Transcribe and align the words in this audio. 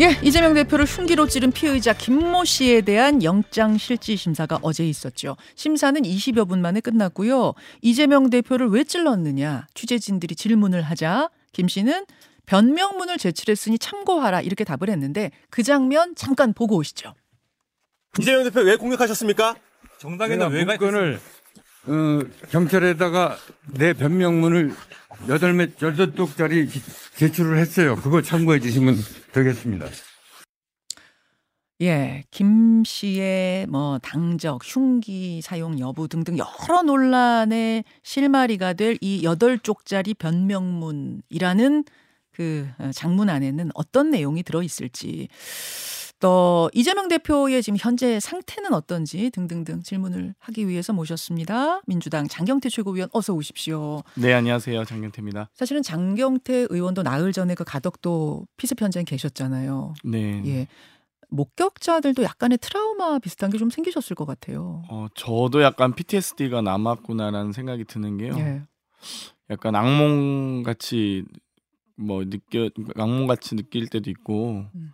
예, 0.00 0.18
이재명 0.22 0.54
대표를 0.54 0.86
흉기로 0.86 1.26
찌른 1.26 1.52
피의자 1.52 1.92
김모 1.92 2.46
씨에 2.46 2.80
대한 2.80 3.22
영장 3.22 3.76
실질 3.76 4.16
심사가 4.16 4.58
어제 4.62 4.88
있었죠. 4.88 5.36
심사는 5.56 6.00
20여 6.00 6.48
분 6.48 6.62
만에 6.62 6.80
끝났고요. 6.80 7.52
이재명 7.82 8.30
대표를 8.30 8.68
왜 8.68 8.82
찔렀느냐 8.82 9.66
취재진들이 9.74 10.36
질문을 10.36 10.80
하자 10.80 11.28
김 11.52 11.68
씨는 11.68 12.06
변명문을 12.46 13.18
제출했으니 13.18 13.78
참고하라 13.78 14.40
이렇게 14.40 14.64
답을 14.64 14.88
했는데 14.88 15.32
그 15.50 15.62
장면 15.62 16.14
잠깐 16.16 16.54
보고 16.54 16.76
오시죠. 16.76 17.12
이재명 18.18 18.44
대표 18.44 18.60
왜 18.60 18.76
공격하셨습니까? 18.76 19.56
정당에는 19.98 20.50
왜 20.50 20.64
문건을 20.64 21.20
어, 21.86 22.20
경찰에다가 22.50 23.36
내 23.72 23.92
변명문을 23.92 24.74
여덟 25.28 25.52
몇 25.54 25.70
여덟 25.82 26.14
쪽짜리 26.14 26.68
제출을 27.16 27.58
했어요. 27.58 27.96
그거 27.96 28.22
참고해 28.22 28.60
주시면 28.60 28.96
되겠습니다. 29.32 29.86
예, 31.82 32.24
김 32.30 32.84
씨의 32.84 33.66
뭐 33.66 33.98
당적, 34.02 34.60
흉기 34.62 35.40
사용 35.40 35.78
여부 35.80 36.08
등등 36.08 36.36
여러 36.36 36.82
논란의 36.82 37.84
실마리가 38.02 38.74
될 38.74 38.98
이 39.00 39.24
여덟 39.24 39.58
쪽짜리 39.58 40.12
변명문이라는 40.12 41.84
그 42.32 42.68
어, 42.78 42.90
장문 42.92 43.30
안에는 43.30 43.70
어떤 43.74 44.10
내용이 44.10 44.42
들어 44.42 44.62
있을지 44.62 45.28
또 46.20 46.70
이재명 46.74 47.08
대표의 47.08 47.62
지금 47.62 47.78
현재 47.80 48.20
상태는 48.20 48.74
어떤지 48.74 49.30
등등등 49.30 49.82
질문을 49.82 50.34
하기 50.38 50.68
위해서 50.68 50.92
모셨습니다. 50.92 51.80
민주당 51.86 52.28
장경태 52.28 52.68
최고위원 52.68 53.08
어서 53.12 53.32
오십시오. 53.32 54.02
네, 54.16 54.34
안녕하세요. 54.34 54.84
장경태입니다. 54.84 55.48
사실은 55.54 55.82
장경태 55.82 56.66
의원도 56.68 57.02
나흘 57.02 57.32
전에 57.32 57.54
그 57.54 57.64
가덕도 57.64 58.46
피습 58.58 58.80
현장에 58.82 59.04
계셨잖아요. 59.04 59.94
네. 60.04 60.42
예. 60.44 60.66
목격자들도 61.30 62.22
약간의 62.22 62.58
트라우마 62.58 63.18
비슷한 63.18 63.50
게 63.50 63.56
좀 63.56 63.70
생기셨을 63.70 64.14
것 64.14 64.26
같아요. 64.26 64.82
어, 64.90 65.06
저도 65.14 65.62
약간 65.62 65.94
PTSD가 65.94 66.60
남았구나라는 66.60 67.52
생각이 67.52 67.84
드는 67.84 68.18
게요. 68.18 68.34
예. 68.38 68.62
약간 69.48 69.74
악몽 69.74 70.62
같이 70.64 71.24
뭐 71.96 72.24
느껴 72.24 72.68
악몽 72.96 73.26
같이 73.26 73.56
느낄 73.56 73.86
때도 73.88 74.10
있고 74.10 74.66
음. 74.74 74.92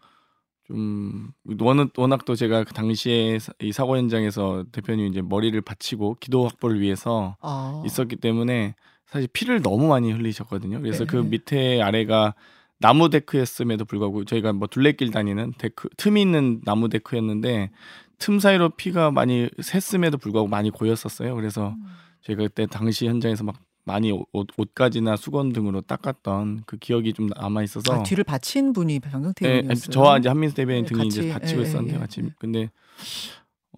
좀 0.67 1.31
워낙 1.61 1.91
워낙 1.97 2.25
또 2.25 2.35
제가 2.35 2.65
그 2.65 2.73
당시에 2.75 3.39
사- 3.39 3.53
이 3.61 3.73
사고 3.73 3.97
현장에서 3.97 4.65
대표님 4.73 5.07
이제 5.07 5.23
머리를 5.23 5.61
받치고 5.61 6.17
기도 6.21 6.47
확보를 6.47 6.81
위해서 6.81 7.37
아. 7.41 7.83
있었기 7.87 8.17
때문에 8.17 8.75
사실 9.07 9.29
피를 9.33 9.63
너무 9.63 9.87
많이 9.89 10.11
흘리셨거든요. 10.13 10.81
그래서 10.81 11.05
네. 11.05 11.07
그 11.07 11.17
밑에 11.19 11.81
아래가 11.81 12.35
나무 12.79 13.09
데크였음에도 13.09 13.85
불구하고 13.85 14.25
저희가 14.25 14.53
뭐 14.53 14.67
둘레길 14.67 15.11
다니는 15.13 15.53
데크 15.59 15.89
틈이 15.97 16.21
있는 16.21 16.61
나무 16.65 16.89
데크였는데 16.89 17.71
틈 18.19 18.39
사이로 18.41 18.71
피가 18.71 19.13
많이 19.13 19.47
샜음에도 19.61 20.21
불구하고 20.21 20.49
많이 20.49 20.71
고였었어요. 20.71 21.35
그래서 21.37 21.71
음. 21.71 21.85
제가 22.23 22.43
그때 22.43 22.67
당시 22.67 23.07
현장에서 23.07 23.45
막 23.45 23.57
많이 23.87 24.11
옷, 24.11 24.49
옷가지나 24.57 25.17
수건 25.17 25.53
등으로 25.53 25.81
닦았던 25.81 26.65
그 26.67 26.77
기억이 26.77 27.13
좀 27.13 27.29
남아 27.29 27.63
있어서 27.63 27.95
아, 27.95 28.03
뒤를 28.03 28.25
받친 28.25 28.73
분이 28.73 29.01
장경태 29.01 29.47
예, 29.47 29.51
의원이었어요. 29.53 29.91
저와 29.93 30.19
이제 30.19 30.29
한민수 30.29 30.57
대변인 30.57 30.83
네, 30.85 30.89
등이 30.89 31.03
같이, 31.05 31.21
이제 31.21 31.33
받치고 31.33 31.61
예, 31.61 31.65
있었는데 31.65 31.95
예, 31.95 31.99
같이 31.99 32.21
예. 32.23 32.31
근데 32.39 32.69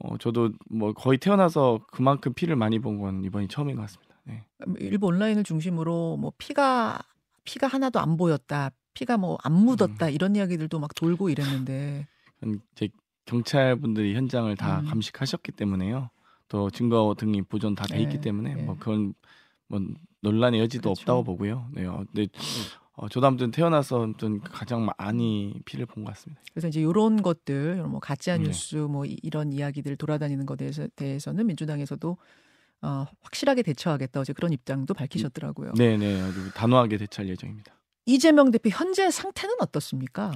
어 0.00 0.16
저도 0.16 0.50
뭐 0.70 0.92
거의 0.94 1.18
태어나서 1.18 1.80
그만큼 1.92 2.32
피를 2.32 2.56
많이 2.56 2.78
본 2.78 2.98
건 3.00 3.22
이번이 3.24 3.48
처음인 3.48 3.76
것 3.76 3.82
같습니다. 3.82 4.14
네. 4.24 4.44
일부 4.80 5.06
온라인을 5.08 5.44
중심으로 5.44 6.16
뭐 6.16 6.32
피가 6.38 6.98
피가 7.44 7.66
하나도 7.66 8.00
안 8.00 8.16
보였다. 8.16 8.70
피가 8.94 9.18
뭐 9.18 9.38
안 9.44 9.52
묻었다 9.52 10.06
음. 10.06 10.10
이런 10.10 10.34
이야기들도 10.36 10.78
막 10.80 10.94
돌고 10.94 11.28
이랬는데 11.28 12.06
이제 12.74 12.88
경찰 13.26 13.76
분들이 13.76 14.14
현장을 14.14 14.54
다 14.56 14.80
음. 14.80 14.86
감식하셨기 14.86 15.52
때문에요. 15.52 16.08
또 16.48 16.70
증거 16.70 17.14
등이 17.18 17.42
보존 17.42 17.74
다돼 17.74 17.96
네, 17.98 18.02
있기 18.04 18.20
때문에 18.22 18.54
네. 18.54 18.62
뭐 18.62 18.76
그건 18.78 19.12
뭐 19.68 19.80
논란의 20.22 20.60
여지도 20.60 20.82
그렇죠. 20.94 21.00
없다고 21.02 21.24
보고요. 21.24 21.68
네. 21.72 21.84
어, 21.86 22.04
근데 22.12 22.28
어, 22.94 23.08
저도 23.08 23.26
아무튼 23.28 23.50
태어나서 23.52 24.02
아무튼 24.02 24.40
가장 24.40 24.88
많이 24.98 25.54
피를 25.64 25.86
본 25.86 26.04
것 26.04 26.12
같습니다. 26.14 26.42
그래서 26.52 26.68
이제 26.68 26.80
이런 26.80 27.22
것들 27.22 27.82
뭐 27.84 28.00
가짜 28.00 28.36
네. 28.36 28.44
뉴스 28.44 28.76
뭐 28.76 29.04
이- 29.04 29.18
이런 29.22 29.52
이야기들 29.52 29.96
돌아다니는 29.96 30.46
것에 30.46 30.56
대해서, 30.56 30.88
대해서 30.96 31.32
는 31.32 31.46
민주당에서도 31.46 32.16
어, 32.82 33.06
확실하게 33.22 33.62
대처하겠다 33.62 34.20
어제 34.20 34.32
그런 34.32 34.52
입장도 34.52 34.94
밝히셨더라고요. 34.94 35.72
네, 35.76 35.96
네. 35.96 36.20
아주 36.20 36.52
단호하게 36.54 36.96
대처할 36.98 37.28
예정입니다. 37.30 37.72
이재명 38.06 38.50
대표 38.50 38.70
현재 38.70 39.10
상태는 39.10 39.56
어떻습니까? 39.60 40.32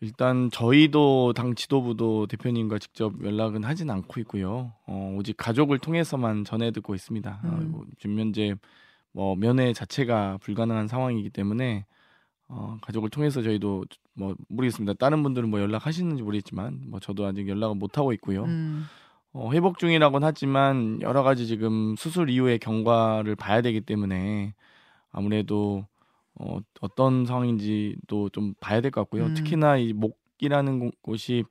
일단 0.00 0.50
저희도 0.50 1.32
당 1.32 1.54
지도부도 1.54 2.26
대표님과 2.26 2.78
직접 2.78 3.12
연락은 3.22 3.62
하진 3.64 3.90
않고 3.90 4.20
있고요. 4.20 4.72
어, 4.86 5.16
오직 5.18 5.36
가족을 5.36 5.78
통해서만 5.78 6.44
전해 6.44 6.72
듣고 6.72 6.94
있습니다. 6.94 7.40
어, 7.44 7.48
음. 7.48 7.70
뭐 7.70 7.86
지금 7.98 8.18
현재 8.18 8.56
뭐 9.12 9.36
면회 9.36 9.72
자체가 9.72 10.38
불가능한 10.42 10.88
상황이기 10.88 11.30
때문에 11.30 11.86
어, 12.48 12.78
가족을 12.82 13.10
통해서 13.10 13.42
저희도 13.42 13.84
뭐 14.14 14.34
모르겠습니다. 14.48 14.94
다른 14.94 15.22
분들은 15.22 15.48
뭐 15.48 15.60
연락하시는지 15.60 16.22
모르겠지만 16.22 16.82
뭐 16.88 17.00
저도 17.00 17.24
아직 17.24 17.48
연락을 17.48 17.76
못 17.76 17.96
하고 17.96 18.12
있고요. 18.12 18.44
음, 18.44 18.84
어, 19.32 19.50
회복 19.52 19.78
중이라고는 19.78 20.26
하지만 20.26 21.00
여러 21.00 21.22
가지 21.22 21.46
지금 21.46 21.96
수술 21.96 22.28
이후의 22.28 22.58
경과를 22.58 23.36
봐야 23.36 23.62
되기 23.62 23.80
때문에 23.80 24.54
아무래도 25.10 25.86
어, 26.34 26.58
어떤 26.80 27.26
상황인지도 27.26 28.30
좀 28.30 28.54
봐야 28.60 28.80
될 28.80 28.90
것 28.90 29.02
같고요. 29.02 29.26
음. 29.26 29.34
특히나 29.34 29.76
이 29.76 29.92
목이라는 29.92 30.78
곳- 30.80 31.02
곳이 31.02 31.44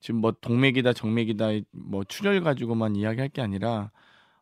지금 0.00 0.20
뭐 0.20 0.32
동맥이다 0.32 0.92
정맥이다 0.92 1.48
뭐 1.72 2.04
출혈 2.04 2.40
가지고만 2.42 2.96
이야기할 2.96 3.28
게 3.30 3.40
아니라 3.42 3.90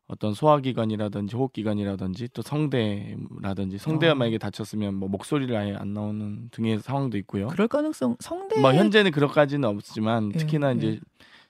어떤 0.08 0.34
소화기관이라든지 0.34 1.36
호흡기관이라든지 1.36 2.28
또 2.34 2.42
성대라든지 2.42 3.78
성대가 3.78 4.12
어. 4.12 4.14
만약에 4.16 4.38
다쳤으면 4.38 4.94
뭐 4.94 5.08
목소리를 5.08 5.54
아예 5.56 5.74
안 5.74 5.94
나오는 5.94 6.48
등의 6.50 6.80
상황도 6.80 7.16
있고요. 7.18 7.46
그럴 7.48 7.68
가능성 7.68 8.16
성대 8.20 8.60
뭐 8.60 8.72
현재는 8.74 9.10
그렇까지는 9.12 9.68
없지만 9.68 10.32
예, 10.34 10.38
특히나 10.38 10.72
예. 10.72 10.76
이제 10.76 11.00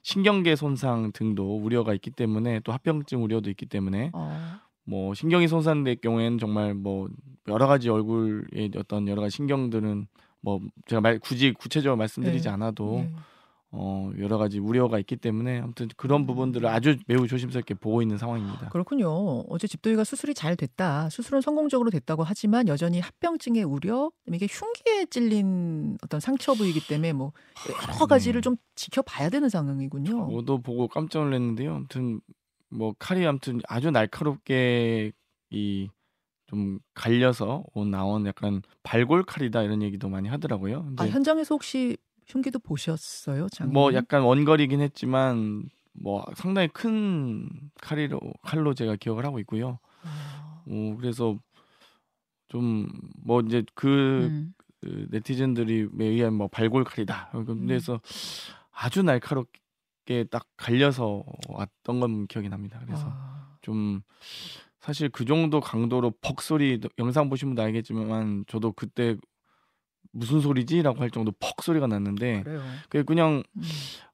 신경계 0.03 0.57
손상 0.57 1.13
등도 1.13 1.57
우려가 1.59 1.95
있기 1.95 2.11
때문에 2.11 2.61
또 2.61 2.73
합병증 2.73 3.23
우려도 3.25 3.51
있기 3.51 3.67
때문에 3.67 4.11
어, 4.13 4.59
뭐 4.85 5.15
신경이 5.15 5.49
손상될 5.49 5.97
경우에는 5.97 6.39
정말 6.39 6.75
뭐 6.75 7.09
여러 7.49 7.67
가지 7.67 7.89
얼굴의 7.89 8.73
어떤 8.77 9.09
여러 9.09 9.23
가지 9.23 9.37
신경들은 9.37 10.07
뭐 10.41 10.61
제가 10.87 11.01
말, 11.01 11.19
굳이 11.19 11.53
구체적으로 11.53 11.97
말씀드리지 11.97 12.49
예, 12.49 12.53
않아도 12.53 13.05
예. 13.05 13.13
어 13.75 14.11
여러 14.19 14.37
가지 14.37 14.59
우려가 14.59 14.99
있기 14.99 15.17
때문에 15.17 15.61
아무튼 15.61 15.89
그런 15.97 16.27
부분들을 16.27 16.69
아주 16.69 16.99
매우 17.07 17.27
조심스럽게 17.27 17.75
보고 17.75 18.03
있는 18.03 18.19
상황입니다. 18.19 18.69
그렇군요. 18.69 19.09
어제 19.49 19.67
집도의가 19.67 20.05
수술이 20.05 20.35
잘 20.35 20.57
됐다. 20.57 21.09
수술은 21.09 21.41
성공적으로 21.41 21.89
됐다고 21.89 22.23
하지만 22.23 22.69
여전히 22.69 23.01
합병증의 23.01 23.65
우려, 23.65 24.11
이게 24.31 24.47
흉기에 24.51 25.07
찔린 25.07 25.97
어떤 26.03 26.21
상처 26.21 26.53
부위이기 26.53 26.87
때문에 26.87 27.15
뭐 27.15 27.33
여러 27.71 28.07
가지를 28.07 28.41
음. 28.41 28.43
좀 28.43 28.57
지켜봐야 28.75 29.31
되는 29.31 29.49
상황이군요. 29.49 30.29
저도 30.31 30.61
보고 30.61 30.87
깜짝 30.87 31.21
놀랐는데요. 31.21 31.77
아무튼 31.77 32.21
뭐 32.73 32.95
칼이 32.99 33.27
아무튼 33.27 33.61
아주 33.69 33.91
날카롭게 33.91 35.13
이 35.51 35.89
좀 36.53 36.79
갈려서 36.93 37.65
온 37.73 37.91
나온 37.91 38.27
약간 38.27 38.61
발골 38.83 39.23
칼이다 39.25 39.63
이런 39.63 39.81
얘기도 39.81 40.11
많이 40.11 40.29
하더라고요. 40.29 40.93
아 40.99 41.07
현장에서 41.07 41.55
혹시 41.55 41.97
흉기도 42.27 42.59
보셨어요, 42.59 43.49
장? 43.49 43.73
뭐 43.73 43.95
약간 43.95 44.21
원거리긴 44.21 44.83
했지만 44.83 45.71
뭐 45.95 46.27
상당히 46.37 46.69
큰 46.69 47.49
칼이로 47.81 48.21
칼로 48.43 48.75
제가 48.75 48.97
기억을 48.97 49.25
하고 49.25 49.39
있고요. 49.39 49.79
아, 50.05 50.63
어, 50.67 50.97
그래서 51.01 51.39
좀 52.49 52.87
뭐 53.25 53.41
이제 53.41 53.65
그, 53.75 54.27
음. 54.31 54.55
그 54.83 55.07
네티즌들이 55.11 55.89
에 56.01 56.05
의한 56.05 56.35
뭐 56.35 56.49
발골 56.49 56.85
칼이다. 56.85 57.31
음. 57.35 57.67
그래서 57.67 57.99
아주 58.73 59.03
날카롭게 59.03 59.59
딱 60.31 60.47
갈려서 60.57 61.25
왔던 61.49 62.01
건 62.01 62.27
기억이 62.27 62.49
납니다. 62.49 62.81
그래서 62.85 63.05
아, 63.07 63.57
좀 63.63 64.03
사실 64.81 65.09
그 65.09 65.25
정도 65.25 65.61
강도로 65.61 66.13
퍽 66.21 66.43
소리 66.43 66.81
영상 66.99 67.29
보신 67.29 67.49
분도 67.49 67.63
알겠지만 67.63 68.45
저도 68.49 68.73
그때 68.73 69.17
무슨 70.11 70.41
소리지라고 70.41 71.01
할 71.01 71.11
정도 71.11 71.33
퍽 71.39 71.63
소리가 71.63 71.87
났는데. 71.87 72.43
그게 72.89 73.03
그냥 73.03 73.43
음. 73.57 73.63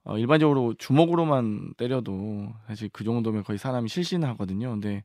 어, 0.05 0.17
일반적으로 0.17 0.75
주먹으로만 0.79 1.75
때려도 1.77 2.55
사실 2.67 2.89
그 2.93 3.05
정도면 3.05 3.45
거의 3.45 3.59
사람이 3.59 3.89
실신하거든요. 3.89 4.71
근데 4.71 5.05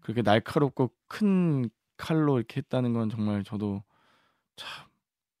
그렇게 0.00 0.22
날카롭고 0.22 0.90
큰 1.08 1.68
칼로 1.96 2.38
이렇게 2.38 2.58
했다는 2.58 2.92
건 2.92 3.08
정말 3.10 3.42
저도 3.42 3.82
참 4.56 4.86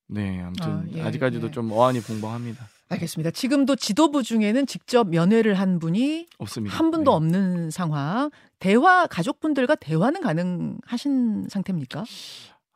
네, 0.06 0.40
아무튼 0.40 0.72
아, 0.72 0.86
예, 0.94 1.02
아, 1.02 1.10
직까지도 1.10 1.48
예. 1.48 1.50
좀 1.50 1.70
어안이 1.70 2.00
붕붕합니다. 2.00 2.68
알겠습니다. 2.88 3.30
지금도 3.30 3.76
지도부 3.76 4.22
중에는 4.22 4.66
직접 4.66 5.08
면회를 5.08 5.54
한 5.54 5.78
분이 5.78 6.26
없습니다. 6.38 6.76
한 6.76 6.90
분도 6.90 7.12
네. 7.12 7.16
없는 7.16 7.70
상황. 7.70 8.30
대화 8.58 9.06
가족분들과 9.06 9.74
대화는 9.74 10.20
가능하신 10.20 11.48
상태입니까? 11.48 12.04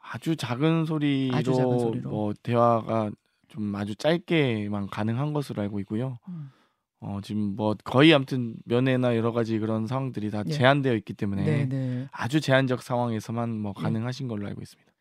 아주 0.00 0.36
작은 0.36 0.86
소리로, 0.86 1.36
아주 1.36 1.54
작은 1.54 1.78
소리로. 1.78 2.10
뭐 2.10 2.32
대화가 2.42 3.10
좀 3.48 3.74
아주 3.74 3.94
짧게만 3.94 4.88
가능한 4.88 5.32
것으로 5.32 5.62
알고 5.62 5.80
있고요. 5.80 6.18
음. 6.28 6.50
어, 7.00 7.20
지금 7.22 7.54
뭐 7.54 7.76
거의 7.84 8.12
아무튼 8.12 8.56
면회나 8.64 9.16
여러 9.16 9.32
가지 9.32 9.58
그런 9.58 9.86
상황들이 9.86 10.30
다 10.30 10.42
예. 10.46 10.50
제한되어 10.50 10.94
있기 10.94 11.14
때문에 11.14 11.44
네, 11.44 11.68
네. 11.68 12.08
아주 12.10 12.40
제한적 12.40 12.82
상황에서만 12.82 13.50
뭐 13.60 13.72
예. 13.78 13.82
가능하신 13.82 14.26
걸로 14.26 14.46
알고 14.48 14.60
있습니다. 14.62 14.92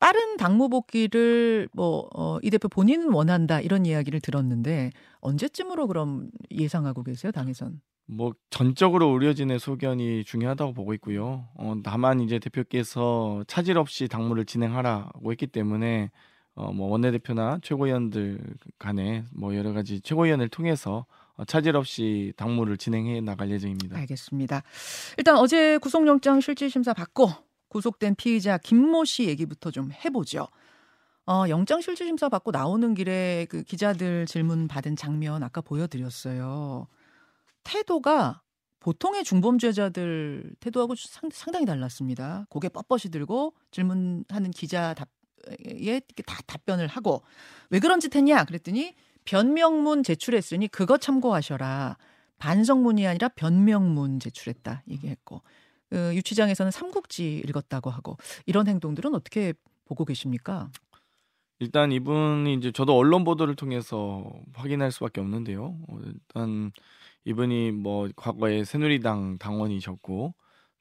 빠른 0.00 0.38
당무 0.38 0.68
복귀를 0.70 1.68
뭐 1.72 2.08
어, 2.14 2.38
이 2.42 2.50
대표 2.50 2.68
본인은 2.68 3.12
원한다 3.12 3.60
이런 3.60 3.86
이야기를 3.86 4.20
들었는데 4.20 4.90
언제쯤으로 5.20 5.86
그럼 5.86 6.30
예상하고 6.50 7.04
계세요 7.04 7.30
당에선? 7.30 7.80
뭐 8.06 8.32
전적으로 8.48 9.08
의료진의 9.10 9.60
소견이 9.60 10.24
중요하다고 10.24 10.72
보고 10.72 10.94
있고요. 10.94 11.46
어, 11.54 11.74
다만 11.84 12.20
이제 12.20 12.40
대표께서 12.40 13.44
차질 13.46 13.78
없이 13.78 14.08
당무를 14.08 14.46
진행하라고 14.46 15.30
했기 15.30 15.46
때문에 15.46 16.10
어, 16.54 16.72
뭐 16.72 16.88
원내대표나 16.88 17.60
최고위원들 17.62 18.40
간에 18.78 19.24
뭐 19.32 19.54
여러 19.54 19.72
가지 19.72 20.00
최고위원을 20.00 20.48
통해서 20.48 21.06
어, 21.36 21.44
차질 21.44 21.76
없이 21.76 22.32
당무를 22.36 22.78
진행해 22.78 23.20
나갈 23.20 23.50
예정입니다. 23.50 23.96
알겠습니다. 23.98 24.62
일단 25.18 25.36
어제 25.36 25.78
구속영장 25.78 26.40
실질심사 26.40 26.94
받고 26.94 27.49
구속된 27.70 28.16
피의자 28.16 28.58
김모 28.58 29.04
씨 29.06 29.24
얘기부터 29.24 29.70
좀 29.70 29.90
해보죠. 30.04 30.46
어, 31.26 31.44
영장 31.48 31.80
실질심사 31.80 32.28
받고 32.28 32.50
나오는 32.50 32.92
길에 32.94 33.46
그 33.48 33.62
기자들 33.62 34.26
질문 34.26 34.68
받은 34.68 34.96
장면 34.96 35.42
아까 35.42 35.60
보여드렸어요. 35.60 36.88
태도가 37.62 38.42
보통의 38.80 39.24
중범죄자들 39.24 40.54
태도하고 40.58 40.94
상, 40.96 41.30
상당히 41.32 41.66
달랐습니다. 41.66 42.46
고개 42.48 42.68
뻣뻣이 42.68 43.12
들고 43.12 43.54
질문하는 43.70 44.50
기자 44.50 44.94
답에 44.94 46.00
다 46.26 46.38
답변을 46.46 46.88
하고 46.88 47.22
왜 47.68 47.78
그런 47.78 48.00
짓 48.00 48.14
했냐 48.16 48.44
그랬더니 48.44 48.94
변명문 49.24 50.02
제출했으니 50.02 50.68
그거 50.68 50.98
참고하셔라. 50.98 51.96
반성문이 52.38 53.06
아니라 53.06 53.28
변명문 53.28 54.18
제출했다 54.18 54.82
얘기했고 54.88 55.42
그 55.42 55.69
유치장에서는 55.92 56.70
삼국지 56.70 57.42
읽었다고 57.46 57.90
하고 57.90 58.16
이런 58.46 58.66
행동들은 58.66 59.14
어떻게 59.14 59.54
보고 59.84 60.04
계십니까? 60.04 60.70
일단 61.58 61.92
이분이 61.92 62.54
이제 62.54 62.72
저도 62.72 62.96
언론 62.96 63.22
보도를 63.22 63.54
통해서 63.54 64.24
확인할 64.54 64.90
수밖에 64.92 65.20
없는데요. 65.20 65.76
어, 65.88 65.98
일단 66.04 66.72
이분이 67.24 67.72
뭐 67.72 68.08
과거에 68.16 68.64
새누리당 68.64 69.38
당원이셨고 69.38 70.34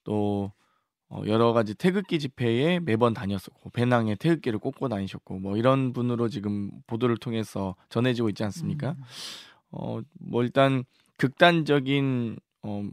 또 0.05 0.51
어, 1.09 1.23
여러 1.25 1.53
가지 1.53 1.73
태극기 1.73 2.19
집회에 2.19 2.79
매번 2.79 3.13
다녔었고 3.13 3.71
배낭에 3.71 4.15
태극기를 4.15 4.59
꽂고 4.59 4.89
다니셨고 4.89 5.39
뭐 5.39 5.57
이런 5.57 5.91
분으로 5.91 6.29
지금 6.29 6.71
보도를 6.87 7.17
통해서 7.17 7.75
전해지고 7.89 8.29
있지 8.29 8.43
않습니까? 8.43 8.91
음. 8.91 9.03
어뭐 9.71 10.43
일단 10.43 10.83
극단적인 11.17 12.37
어 12.63 12.83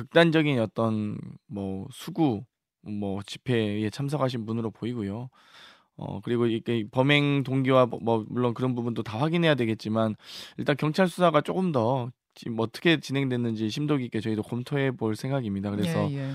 극단적인 0.00 0.58
어떤 0.60 1.18
뭐 1.46 1.86
수구 1.92 2.42
뭐 2.82 3.20
집회에 3.22 3.90
참석하신 3.90 4.46
분으로 4.46 4.70
보이고요. 4.70 5.28
어 5.96 6.20
그리고 6.22 6.46
이게 6.46 6.86
범행 6.90 7.42
동기와 7.42 7.84
뭐- 7.84 8.00
뭐 8.02 8.24
물론 8.30 8.54
그런 8.54 8.74
부분도 8.74 9.02
다 9.02 9.18
확인해야 9.18 9.54
되겠지만 9.54 10.16
일단 10.56 10.76
경찰 10.78 11.06
수사가 11.06 11.42
조금 11.42 11.72
더 11.72 12.10
지금 12.34 12.58
어떻게 12.60 12.98
진행됐는지 12.98 13.68
심도 13.68 13.98
깊게 13.98 14.20
저희도 14.20 14.42
검토해 14.42 14.92
볼 14.92 15.16
생각입니다. 15.16 15.70
그래서 15.70 16.10
예, 16.12 16.16
예. 16.16 16.30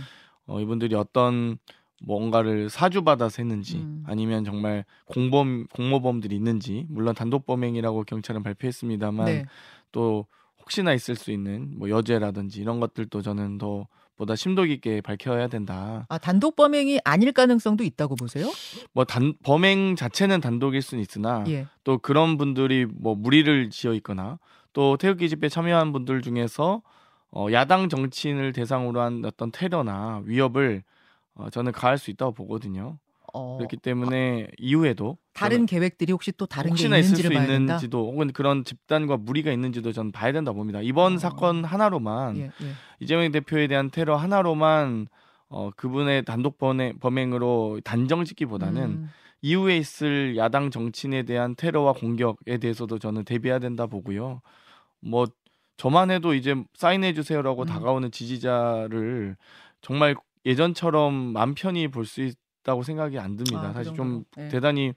어, 0.46 0.62
이분들이 0.62 0.94
어떤 0.94 1.58
뭔가를 2.04 2.70
사주받아서 2.70 3.42
했는지 3.42 3.78
음. 3.78 4.04
아니면 4.06 4.44
정말 4.44 4.86
공범 5.06 5.66
공모범들이 5.74 6.36
있는지 6.36 6.86
물론 6.90 7.16
단독 7.16 7.48
범행이라고 7.48 8.04
경찰은 8.04 8.44
발표했습니다만 8.44 9.26
네. 9.26 9.46
또 9.92 10.28
혹시나 10.66 10.94
있을 10.94 11.16
수 11.16 11.32
있는 11.32 11.74
뭐 11.78 11.90
여죄라든지 11.90 12.60
이런 12.62 12.80
것들도 12.80 13.22
저는 13.22 13.58
더 13.60 13.88
보다 14.16 14.36
심도 14.36 14.64
깊게 14.64 15.02
밝혀야 15.02 15.48
된다. 15.48 16.06
아 16.10 16.18
단독 16.18 16.56
범행이 16.56 17.00
아닐 17.04 17.32
가능성도 17.34 17.84
있다고 17.84 18.16
보세요? 18.16 18.50
뭐 18.94 19.04
단 19.06 19.34
범행 19.44 19.96
자체는 19.96 20.42
단독일 20.42 20.82
수는 20.82 21.02
있으나 21.02 21.44
예. 21.48 21.68
또 21.84 21.98
그런 21.98 22.38
분들이 22.38 22.86
뭐 22.86 23.14
무리를 23.16 23.70
지어 23.70 23.94
있거나 23.96 24.40
또 24.74 24.98
태극기 24.98 25.30
집회 25.30 25.50
참여한 25.50 25.92
분들 25.92 26.22
중에서 26.22 26.82
어, 27.32 27.48
야당 27.52 27.90
정치인을 27.90 28.54
대상으로 28.54 29.02
한 29.02 29.24
어떤 29.26 29.52
테러나 29.52 30.22
위협을 30.24 30.84
어, 31.36 31.50
저는 31.50 31.74
가할 31.74 31.98
수 31.98 32.10
있다고 32.10 32.32
보거든요. 32.32 32.98
어, 33.34 33.58
그렇기 33.58 33.78
때문에 33.78 34.48
이후에도 34.58 35.18
다른 35.36 35.66
계획들이 35.66 36.12
혹시 36.14 36.32
또 36.32 36.46
다른 36.46 36.70
게 36.70 36.72
혹시나 36.72 36.98
있을 36.98 37.10
있는지를 37.10 37.30
수 37.30 37.34
봐야 37.34 37.46
된다. 37.48 37.74
있는지도 37.74 38.12
혹은 38.12 38.32
그런 38.32 38.64
집단과 38.64 39.18
무리가 39.18 39.52
있는지도 39.52 39.92
저는 39.92 40.12
봐야 40.14 40.32
된다 40.32 40.52
고 40.52 40.58
봅니다. 40.58 40.80
이번 40.82 41.16
어. 41.16 41.18
사건 41.18 41.66
하나로만 41.66 42.38
예, 42.38 42.42
예. 42.44 42.72
이재명 43.02 43.30
대표에 43.32 43.68
대한 43.68 43.92
테러 43.92 44.16
하나로만 44.16 45.08
어, 45.50 45.70
그분의 45.76 46.24
단독 46.24 46.58
범행, 46.58 47.00
범행 47.00 47.34
으로 47.34 47.80
단정짓기보다는 47.84 48.82
음, 48.84 49.10
이후에 49.42 49.78
있을 49.78 50.38
야당 50.38 50.72
정치인에 50.72 51.24
대한 51.24 51.54
테러와 51.56 51.94
공격에 51.94 52.58
대해서도 52.58 52.98
저는 52.98 53.26
대비해야 53.26 53.60
된다 53.60 53.86
보고요. 53.86 54.42
뭐 55.02 55.28
저만 55.78 56.10
해도 56.12 56.34
이제 56.34 56.56
사인해 56.74 57.14
주세요라고 57.14 57.64
음. 57.64 57.68
다가오는 57.68 58.10
지지자를 58.12 59.36
정말 59.82 60.16
예전처럼 60.46 61.14
맘 61.14 61.54
편히 61.56 61.90
볼 61.90 62.06
수 62.06 62.22
있다고 62.22 62.84
생각이 62.84 63.20
안 63.20 63.36
듭니다. 63.36 63.68
아, 63.68 63.68
그 63.68 63.74
사실 63.74 63.94
정도로. 63.94 63.96
좀 63.96 64.24
네. 64.38 64.48
대단히 64.50 64.94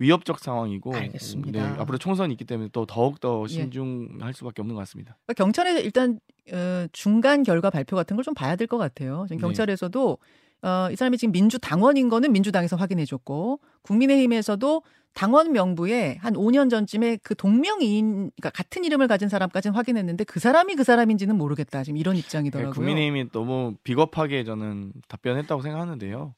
위협적 0.00 0.38
상황이고 0.40 0.94
알겠습니다. 0.94 1.74
네, 1.74 1.78
앞으로 1.80 1.98
총선이 1.98 2.32
있기 2.34 2.44
때문에 2.44 2.70
또 2.72 2.86
더욱 2.86 3.20
더 3.20 3.44
예. 3.44 3.52
신중할 3.52 4.34
수밖에 4.34 4.62
없는 4.62 4.74
것 4.74 4.80
같습니다. 4.80 5.16
그러니까 5.26 5.44
경찰에서 5.44 5.80
일단 5.80 6.18
어, 6.52 6.86
중간 6.92 7.42
결과 7.44 7.70
발표 7.70 7.94
같은 7.96 8.16
걸 8.16 8.24
좀 8.24 8.34
봐야 8.34 8.56
될 8.56 8.66
것 8.66 8.78
같아요. 8.78 9.26
지금 9.28 9.36
네. 9.36 9.42
경찰에서도 9.42 10.18
어, 10.62 10.88
이 10.90 10.96
사람이 10.96 11.16
지금 11.16 11.32
민주당원인 11.32 12.08
거는 12.08 12.32
민주당에서 12.32 12.76
확인해줬고 12.76 13.60
국민의힘에서도 13.82 14.82
당원 15.12 15.52
명부에 15.52 16.18
한 16.20 16.34
5년 16.34 16.70
전쯤에 16.70 17.18
그 17.22 17.34
동명이인, 17.34 18.30
그러니까 18.36 18.50
같은 18.50 18.84
이름을 18.84 19.08
가진 19.08 19.28
사람까지는 19.28 19.74
확인했는데 19.74 20.22
그 20.24 20.38
사람이 20.38 20.76
그 20.76 20.84
사람인지는 20.84 21.36
모르겠다. 21.36 21.82
지금 21.82 21.96
이런 21.96 22.16
입장이더라고요. 22.16 22.72
국민의힘이 22.74 23.30
너무 23.32 23.74
비겁하게 23.82 24.44
저는 24.44 24.92
답변했다고 25.08 25.62
생각하는데요. 25.62 26.34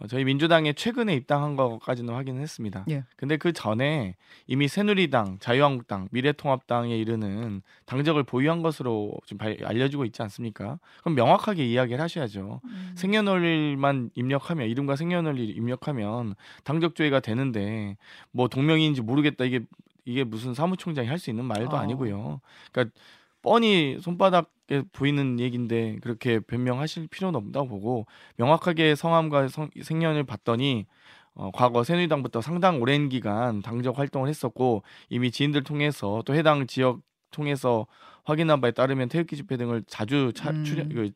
어, 0.00 0.06
저희 0.06 0.24
민주당에 0.24 0.72
최근에 0.72 1.14
입당한 1.14 1.56
것까지는 1.56 2.14
확인을 2.14 2.40
했습니다. 2.40 2.84
예. 2.88 3.04
근데 3.16 3.36
그 3.36 3.52
전에 3.52 4.16
이미 4.46 4.66
새누리당, 4.66 5.38
자유한국당, 5.40 6.08
미래통합당에 6.10 6.96
이르는 6.96 7.60
당적을 7.84 8.22
보유한 8.24 8.62
것으로 8.62 9.12
지금 9.26 9.38
발- 9.38 9.58
알려지고 9.62 10.04
있지 10.06 10.22
않습니까? 10.22 10.78
그럼 11.00 11.14
명확하게 11.16 11.66
이야기를 11.66 12.00
하셔야죠. 12.00 12.60
음. 12.64 12.92
생년월일만 12.96 14.10
입력하면 14.14 14.68
이름과 14.68 14.96
생년월일 14.96 15.56
입력하면 15.56 16.34
당적 16.64 16.94
조회가 16.94 17.20
되는데 17.20 17.96
뭐 18.32 18.48
동명이인지 18.48 19.02
모르겠다 19.02 19.44
이게 19.44 19.60
이게 20.06 20.24
무슨 20.24 20.54
사무총장이 20.54 21.06
할 21.08 21.18
수 21.18 21.28
있는 21.28 21.44
말도 21.44 21.76
어. 21.76 21.78
아니고요. 21.78 22.40
그러니까 22.72 22.94
뻔히 23.42 23.98
손바닥에 24.00 24.82
보이는 24.92 25.40
얘기인데 25.40 25.96
그렇게 26.02 26.40
변명하실 26.40 27.08
필요는 27.08 27.38
없다고 27.38 27.68
보고 27.68 28.06
명확하게 28.36 28.94
성함과 28.94 29.48
성- 29.48 29.70
생년을 29.80 30.24
봤더니 30.24 30.86
어, 31.34 31.50
과거 31.52 31.84
새누리당부터 31.84 32.40
상당 32.40 32.82
오랜 32.82 33.08
기간 33.08 33.62
당적 33.62 33.98
활동을 33.98 34.28
했었고 34.28 34.82
이미 35.08 35.30
지인들 35.30 35.64
통해서 35.64 36.22
또 36.26 36.34
해당 36.34 36.66
지역 36.66 37.00
통해서 37.30 37.86
확인한 38.24 38.60
바에 38.60 38.72
따르면 38.72 39.08
태극기 39.08 39.36
집회 39.36 39.56
등을 39.56 39.84
자주 39.86 40.32
차, 40.34 40.50
음. 40.50 40.64
출연, 40.64 40.88
그, 40.88 41.10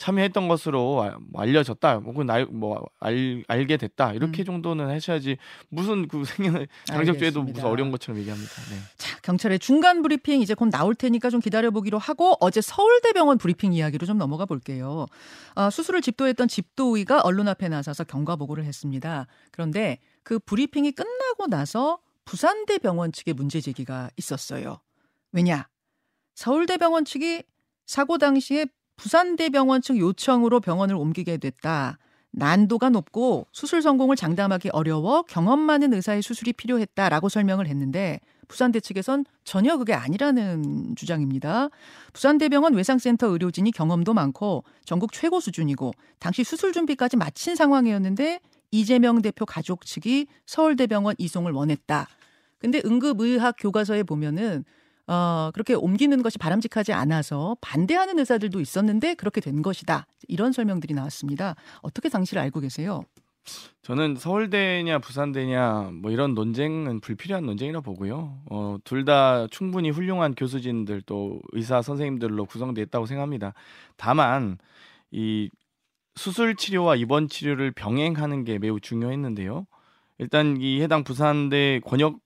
참여했던 0.00 0.48
것으로 0.48 1.12
알려졌다 1.34 1.98
혹은 1.98 2.30
알, 2.30 2.46
뭐 2.46 2.88
알, 3.00 3.44
알게 3.46 3.76
됐다 3.76 4.14
이렇게 4.14 4.42
음. 4.42 4.44
정도는 4.46 4.88
하셔야지 4.88 5.36
무슨 5.68 6.08
그 6.08 6.24
생년 6.24 6.66
당적죄도 6.86 7.42
무슨. 7.44 7.64
어려운 7.66 7.90
것처럼 7.90 8.18
얘기합니다. 8.18 8.50
네. 8.70 8.76
자, 8.96 9.18
경찰의 9.20 9.58
중간 9.58 10.00
브리핑 10.00 10.40
이제 10.40 10.54
곧 10.54 10.70
나올 10.70 10.94
테니까 10.94 11.28
좀 11.28 11.40
기다려 11.40 11.70
보기로 11.70 11.98
하고 11.98 12.34
어제 12.40 12.62
서울대병원 12.62 13.36
브리핑 13.36 13.74
이야기로 13.74 14.06
좀 14.06 14.16
넘어가 14.16 14.46
볼게요. 14.46 15.04
아, 15.54 15.68
수술을 15.68 16.00
집도했던 16.00 16.48
집도의가 16.48 17.20
언론 17.20 17.46
앞에 17.48 17.68
나서서 17.68 18.04
경과 18.04 18.36
보고를 18.36 18.64
했습니다. 18.64 19.26
그런데 19.50 19.98
그 20.22 20.38
브리핑이 20.38 20.92
끝나고 20.92 21.46
나서 21.48 21.98
부산대병원 22.24 23.12
측의 23.12 23.34
문제 23.34 23.60
제기가 23.60 24.08
있었어요. 24.16 24.80
왜냐? 25.32 25.68
서울대병원 26.36 27.04
측이 27.04 27.42
사고 27.84 28.16
당시에 28.16 28.64
부산대병원 29.00 29.80
측 29.80 29.98
요청으로 29.98 30.60
병원을 30.60 30.94
옮기게 30.94 31.38
됐다. 31.38 31.96
난도가 32.32 32.90
높고 32.90 33.46
수술 33.50 33.80
성공을 33.80 34.14
장담하기 34.14 34.68
어려워 34.72 35.22
경험 35.22 35.58
많은 35.58 35.94
의사의 35.94 36.20
수술이 36.20 36.52
필요했다라고 36.52 37.30
설명을 37.30 37.66
했는데 37.66 38.20
부산대 38.46 38.80
측에선 38.80 39.24
전혀 39.42 39.78
그게 39.78 39.94
아니라는 39.94 40.94
주장입니다. 40.96 41.70
부산대병원 42.12 42.74
외상센터 42.74 43.28
의료진이 43.28 43.72
경험도 43.72 44.12
많고 44.12 44.64
전국 44.84 45.12
최고 45.12 45.40
수준이고 45.40 45.92
당시 46.18 46.44
수술 46.44 46.72
준비까지 46.72 47.16
마친 47.16 47.56
상황이었는데 47.56 48.40
이재명 48.70 49.22
대표 49.22 49.46
가족 49.46 49.86
측이 49.86 50.26
서울대병원 50.44 51.14
이송을 51.16 51.52
원했다. 51.52 52.06
근데 52.58 52.82
응급의학 52.84 53.56
교과서에 53.58 54.02
보면은 54.02 54.64
어, 55.06 55.50
그렇게 55.52 55.74
옮기는 55.74 56.22
것이 56.22 56.38
바람직하지 56.38 56.92
않아서 56.92 57.56
반대하는 57.60 58.18
의사들도 58.18 58.60
있었는데 58.60 59.14
그렇게 59.14 59.40
된 59.40 59.62
것이다. 59.62 60.06
이런 60.28 60.52
설명들이 60.52 60.94
나왔습니다. 60.94 61.56
어떻게 61.82 62.08
당시를 62.08 62.40
알고 62.42 62.60
계세요? 62.60 63.02
저는 63.82 64.16
서울대냐 64.16 64.98
부산대냐 64.98 65.90
뭐 65.94 66.10
이런 66.10 66.34
논쟁은 66.34 67.00
불필요한 67.00 67.44
논쟁이라 67.46 67.80
보고요. 67.80 68.38
어, 68.50 68.76
둘 68.84 69.04
다 69.04 69.46
충분히 69.50 69.90
훌륭한 69.90 70.34
교수진들 70.34 71.02
또 71.06 71.40
의사 71.52 71.80
선생님들로 71.82 72.44
구성되어 72.44 72.84
있다고 72.84 73.06
생각합니다. 73.06 73.54
다만 73.96 74.58
이 75.10 75.48
수술 76.14 76.54
치료와 76.54 76.96
입원 76.96 77.28
치료를 77.28 77.72
병행하는 77.72 78.44
게 78.44 78.58
매우 78.58 78.78
중요했는데요. 78.78 79.66
일단 80.18 80.58
이 80.60 80.82
해당 80.82 81.02
부산대 81.02 81.80
권역 81.84 82.18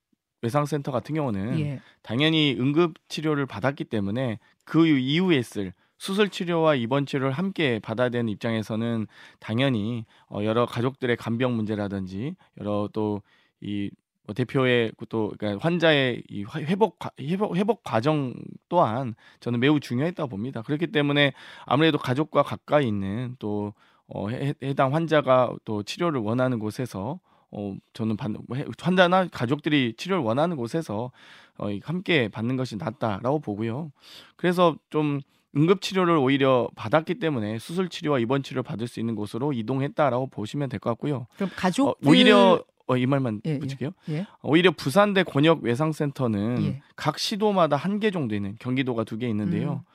외상센터 0.44 0.92
같은 0.92 1.14
경우는 1.14 1.58
예. 1.60 1.80
당연히 2.02 2.56
응급 2.58 2.94
치료를 3.08 3.46
받았기 3.46 3.84
때문에 3.84 4.38
그 4.64 4.86
이후에 4.86 5.42
쓸 5.42 5.72
수술 5.96 6.28
치료와 6.28 6.74
입원 6.74 7.06
치료를 7.06 7.32
함께 7.32 7.78
받아야 7.78 8.10
되는 8.10 8.28
입장에서는 8.28 9.06
당연히 9.40 10.04
어 10.28 10.44
여러 10.44 10.66
가족들의 10.66 11.16
간병 11.16 11.56
문제라든지 11.56 12.36
여러 12.60 12.88
또이 12.92 13.90
뭐 14.26 14.34
대표의 14.34 14.92
또 15.08 15.32
그러니까 15.38 15.62
환자의 15.62 16.22
이 16.28 16.44
회복 16.56 16.98
회복 17.20 17.56
회복 17.56 17.82
과정 17.84 18.34
또한 18.68 19.14
저는 19.40 19.60
매우 19.60 19.80
중요했다고 19.80 20.28
봅니다. 20.28 20.62
그렇기 20.62 20.88
때문에 20.88 21.32
아무래도 21.64 21.96
가족과 21.98 22.42
가까이 22.42 22.86
있는 22.86 23.36
또 23.38 23.72
어, 24.06 24.28
해, 24.28 24.54
해당 24.62 24.94
환자가 24.94 25.54
또 25.64 25.82
치료를 25.82 26.20
원하는 26.20 26.58
곳에서 26.58 27.20
어 27.56 27.74
저는 27.92 28.16
받는 28.16 28.40
뭐 28.48 28.58
환자나 28.80 29.28
가족들이 29.28 29.94
치료를 29.96 30.22
원하는 30.24 30.56
곳에서 30.56 31.12
어 31.58 31.68
함께 31.82 32.28
받는 32.28 32.56
것이 32.56 32.76
낫다라고 32.76 33.38
보고요. 33.40 33.92
그래서 34.36 34.76
좀 34.90 35.20
응급 35.56 35.80
치료를 35.80 36.16
오히려 36.16 36.68
받았기 36.74 37.20
때문에 37.20 37.58
수술 37.60 37.88
치료와 37.88 38.18
입원 38.18 38.42
치료를 38.42 38.64
받을 38.64 38.88
수 38.88 38.98
있는 38.98 39.14
곳으로 39.14 39.52
이동했다라고 39.52 40.26
보시면 40.28 40.68
될 40.68 40.80
것 40.80 40.90
같고요. 40.90 41.26
그럼 41.36 41.50
가족 41.54 41.88
어, 41.90 41.94
오히려 42.04 42.64
어, 42.86 42.96
이 42.96 43.06
말만 43.06 43.40
예, 43.46 43.58
붙일게요. 43.60 43.90
예. 44.10 44.14
예. 44.14 44.26
오히려 44.42 44.70
부산대 44.72 45.22
권역 45.22 45.62
외상센터는 45.62 46.62
예. 46.64 46.82
각 46.96 47.18
시도마다 47.18 47.76
한 47.76 48.00
개 48.00 48.10
정도 48.10 48.34
있는 48.34 48.56
경기도가 48.58 49.04
두 49.04 49.16
개 49.16 49.28
있는데요. 49.28 49.84
음. 49.86 49.93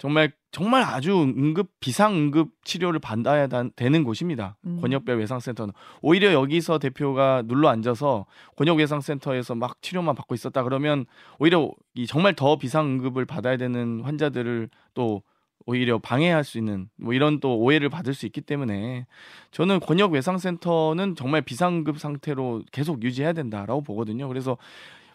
정말 0.00 0.32
정말 0.50 0.82
아주 0.82 1.12
응급 1.12 1.68
비상 1.78 2.14
응급 2.14 2.52
치료를 2.64 3.00
받아야 3.00 3.46
되는 3.48 4.02
곳입니다. 4.02 4.56
음. 4.64 4.78
권역별 4.80 5.18
외상센터는 5.18 5.74
오히려 6.00 6.32
여기서 6.32 6.78
대표가 6.78 7.42
눌러 7.44 7.68
앉아서 7.68 8.24
권역 8.56 8.78
외상센터에서 8.78 9.54
막 9.56 9.82
치료만 9.82 10.14
받고 10.14 10.34
있었다 10.34 10.62
그러면 10.62 11.04
오히려 11.38 11.70
이 11.94 12.06
정말 12.06 12.34
더 12.34 12.56
비상 12.56 12.86
응급을 12.86 13.26
받아야 13.26 13.58
되는 13.58 14.00
환자들을 14.00 14.70
또 14.94 15.22
오히려 15.66 15.98
방해할 15.98 16.44
수 16.44 16.56
있는 16.56 16.88
뭐 16.96 17.12
이런 17.12 17.38
또 17.38 17.58
오해를 17.58 17.90
받을 17.90 18.14
수 18.14 18.24
있기 18.24 18.40
때문에 18.40 19.06
저는 19.50 19.80
권역 19.80 20.12
외상센터는 20.12 21.14
정말 21.14 21.42
비상급 21.42 22.00
상태로 22.00 22.62
계속 22.72 23.02
유지해야 23.02 23.34
된다라고 23.34 23.82
보거든요. 23.82 24.28
그래서 24.28 24.56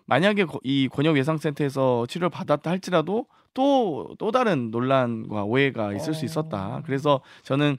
만약에 0.05 0.45
이 0.63 0.87
권역 0.91 1.15
외상센터에서 1.15 2.05
치료를 2.07 2.29
받았다 2.29 2.69
할지라도 2.69 3.25
또 3.55 3.95
또 4.19 4.31
다른 4.31 4.69
논란과 4.69 5.43
오해가 5.45 5.93
있을 5.93 6.13
수 6.13 6.25
있었다. 6.25 6.83
그래서 6.85 7.21
저는 7.43 7.77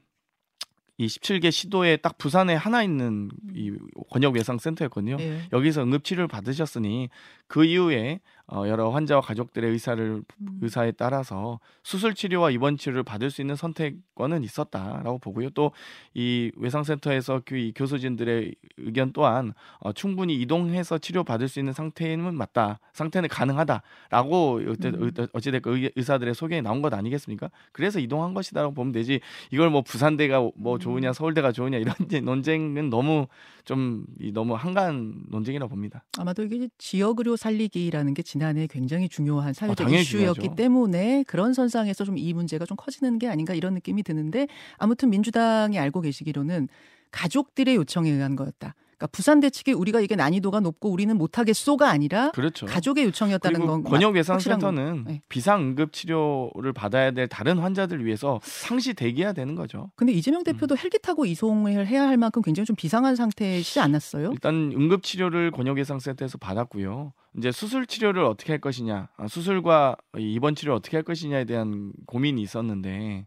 이 0.98 1.06
17개 1.06 1.50
시도에 1.50 1.98
딱 1.98 2.16
부산에 2.16 2.54
하나 2.54 2.82
있는 2.82 3.30
이 3.54 3.72
권역 4.10 4.34
외상 4.34 4.58
센터였거든요. 4.58 5.18
예. 5.20 5.40
여기서 5.52 5.82
응급 5.82 6.04
치료를 6.04 6.26
받으셨으니 6.26 7.10
그 7.46 7.64
이후에 7.64 8.20
어, 8.48 8.64
여러 8.68 8.90
환자와 8.90 9.20
가족들의 9.22 9.70
의사를 9.70 10.22
음. 10.40 10.58
의사에 10.62 10.92
따라서 10.92 11.58
수술 11.82 12.14
치료와 12.14 12.50
입원 12.50 12.76
치료를 12.76 13.02
받을 13.02 13.30
수 13.30 13.40
있는 13.40 13.56
선택권은 13.56 14.44
있었다라고 14.44 15.18
보고요. 15.18 15.50
또 15.50 15.72
이 16.14 16.50
외상센터에서 16.56 17.42
그이 17.44 17.72
교수진들의 17.74 18.54
의견 18.78 19.12
또한 19.12 19.52
어, 19.80 19.92
충분히 19.92 20.34
이동해서 20.40 20.96
치료 20.96 21.24
받을 21.24 21.46
수 21.46 21.58
있는 21.58 21.74
상태는 21.74 22.34
맞다, 22.34 22.80
상태는 22.94 23.28
가능하다라고 23.28 24.56
음. 24.56 25.10
어찌됐건 25.34 25.90
의사들의 25.94 26.34
소견이 26.34 26.62
나온 26.62 26.80
것 26.80 26.94
아니겠습니까? 26.94 27.50
그래서 27.72 28.00
이동한 28.00 28.32
것이다라고 28.32 28.72
보면 28.72 28.92
되지. 28.92 29.20
이걸 29.50 29.68
뭐 29.68 29.82
부산대가 29.82 30.48
뭐 30.56 30.78
좋으냐, 30.78 31.12
서울대가 31.12 31.52
좋으냐 31.52 31.76
이런 31.76 31.94
논쟁은 32.24 32.88
너무 32.88 33.26
좀 33.66 34.06
너무 34.32 34.54
한가한 34.54 35.24
논쟁이라 35.28 35.66
고 35.66 35.70
봅니다. 35.70 36.02
아마도 36.18 36.44
이게 36.44 36.68
지역 36.78 37.18
의료 37.18 37.36
살리기라는 37.36 38.14
게 38.14 38.22
지난해 38.38 38.66
굉장히 38.66 39.08
중요한 39.08 39.54
사회적 39.54 39.86
아, 39.86 39.90
이슈였기 39.90 40.04
중요하죠. 40.40 40.54
때문에 40.56 41.24
그런 41.26 41.54
선상에서 41.54 42.04
좀 42.04 42.16
이 42.16 42.32
문제가 42.34 42.64
좀 42.66 42.76
커지는 42.76 43.18
게 43.18 43.28
아닌가 43.28 43.54
이런 43.54 43.74
느낌이 43.74 44.02
드는데 44.02 44.46
아무튼 44.78 45.10
민주당이 45.10 45.78
알고 45.78 46.00
계시기로는 46.02 46.68
가족들의 47.10 47.76
요청에 47.76 48.10
의한 48.10 48.36
거였다. 48.36 48.74
그러니까 48.98 49.08
부산대 49.08 49.50
측이 49.50 49.72
우리가 49.72 50.00
이게 50.00 50.16
난이도가 50.16 50.60
높고 50.60 50.90
우리는 50.90 51.16
못하겠소가 51.16 51.90
아니라 51.90 52.30
그렇죠. 52.30 52.64
가족의 52.66 53.04
요청이었다는 53.04 53.66
건 53.66 53.82
권역 53.84 53.92
확실한 53.92 54.12
거. 54.12 54.16
외상센터는 54.16 55.04
네. 55.06 55.22
비상 55.28 55.60
응급 55.60 55.92
치료를 55.92 56.72
받아야 56.72 57.10
될 57.10 57.28
다른 57.28 57.58
환자들 57.58 58.04
위해서 58.04 58.40
상시 58.42 58.94
대기해야 58.94 59.34
되는 59.34 59.54
거죠. 59.54 59.90
근데 59.96 60.12
이재명 60.12 60.42
대표도 60.44 60.76
헬기 60.78 60.98
타고 60.98 61.26
이송을 61.26 61.86
해야 61.86 62.08
할 62.08 62.16
만큼 62.16 62.40
굉장히 62.40 62.64
좀 62.64 62.74
비상한 62.74 63.16
상태이지 63.16 63.80
않았어요? 63.80 64.30
일단 64.32 64.72
응급 64.74 65.02
치료를 65.02 65.50
권역 65.50 65.76
외상센터에서 65.76 66.38
받았고요. 66.38 67.12
이제 67.36 67.52
수술 67.52 67.86
치료를 67.86 68.24
어떻게 68.24 68.52
할 68.54 68.60
것이냐, 68.60 69.08
아, 69.18 69.28
수술과 69.28 69.96
입원 70.16 70.54
치료를 70.54 70.74
어떻게 70.74 70.96
할 70.96 71.04
것이냐에 71.04 71.44
대한 71.44 71.92
고민이 72.06 72.40
있었는데 72.40 73.26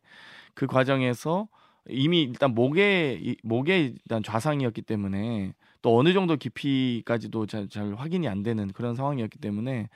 그 0.56 0.66
과정에서 0.66 1.48
이미 1.88 2.24
일단 2.24 2.54
목에 2.54 3.20
이- 3.22 3.38
목에 3.44 3.80
일단 3.80 4.22
좌상이었기 4.24 4.82
때문에 4.84 5.54
또 5.82 5.98
어느 5.98 6.14
정도 6.14 6.36
깊이까지도 6.36 7.46
잘, 7.46 7.70
잘 7.70 7.94
확인이 7.96 8.28
안 8.28 8.44
되는 8.44 8.68
그런 8.70 8.96
상황이었기 8.96 9.40
때문에 9.40 9.90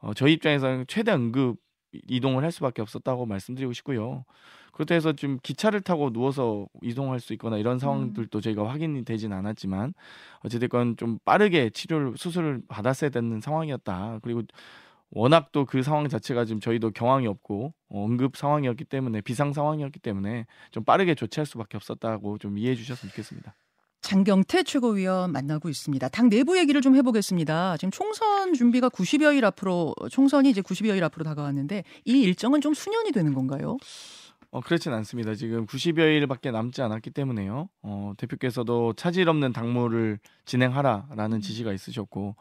어, 0.00 0.14
저희 0.14 0.34
입장에서는 0.34 0.86
최대 0.88 1.12
응급 1.12 1.58
이동을 2.08 2.42
할 2.44 2.52
수밖에 2.52 2.82
없었다고 2.82 3.26
말씀드리고 3.26 3.72
싶고요. 3.72 4.24
그렇다 4.72 4.94
해서 4.96 5.12
지금 5.12 5.38
기차를 5.42 5.80
타고 5.82 6.12
누워서 6.12 6.66
이동할 6.82 7.20
수 7.20 7.32
있거나 7.34 7.58
이런 7.58 7.78
상황들도 7.78 8.40
저희가 8.40 8.68
확인이 8.68 9.04
되진 9.04 9.32
않았지만 9.32 9.94
어찌됐건 10.44 10.96
좀 10.96 11.18
빠르게 11.24 11.70
치료를 11.70 12.14
수술을 12.16 12.62
받았어야 12.68 13.10
되는 13.10 13.40
상황이었다. 13.40 14.18
그리고 14.22 14.42
워낙 15.14 15.52
또 15.52 15.64
그 15.64 15.82
상황 15.82 16.08
자체가 16.08 16.44
지금 16.44 16.60
저희도 16.60 16.90
경황이 16.90 17.26
없고 17.26 17.72
어, 17.88 18.06
응급 18.06 18.36
상황이었기 18.36 18.84
때문에 18.84 19.20
비상 19.22 19.52
상황이었기 19.52 19.98
때문에 20.00 20.46
좀 20.70 20.84
빠르게 20.84 21.14
조치할 21.14 21.46
수밖에 21.46 21.76
없었다고 21.76 22.38
좀 22.38 22.58
이해해 22.58 22.74
주셨으면 22.76 23.10
좋겠습니다. 23.10 23.54
장경태 24.02 24.64
최고위원 24.64 25.32
만나고 25.32 25.70
있습니다. 25.70 26.08
당 26.10 26.28
내부 26.28 26.58
얘기를 26.58 26.82
좀 26.82 26.94
해보겠습니다. 26.94 27.78
지금 27.78 27.90
총선 27.90 28.52
준비가 28.52 28.90
90여일 28.90 29.44
앞으로 29.44 29.94
총선이 30.10 30.50
이제 30.50 30.60
90여일 30.60 31.02
앞으로 31.04 31.24
다가왔는데 31.24 31.84
이 32.04 32.20
일정은 32.20 32.60
좀 32.60 32.74
수년이 32.74 33.12
되는 33.12 33.32
건가요? 33.32 33.78
어, 34.50 34.60
그렇진 34.60 34.92
않습니다. 34.92 35.34
지금 35.34 35.66
90여일밖에 35.66 36.52
남지 36.52 36.82
않았기 36.82 37.10
때문에요. 37.10 37.68
어, 37.82 38.12
대표께서도 38.18 38.92
차질 38.92 39.28
없는 39.28 39.52
당무를 39.52 40.18
진행하라라는 40.44 41.40
지시가 41.40 41.72
있으셨고 41.72 42.36